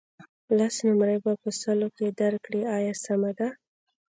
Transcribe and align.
لس 0.57 0.75
نمرې 0.87 1.17
به 1.23 1.33
په 1.41 1.49
سلو 1.61 1.87
کې 1.97 2.07
درکړم 2.19 2.61
آیا 2.77 2.93
سمه 3.05 3.31
ده. 3.39 3.49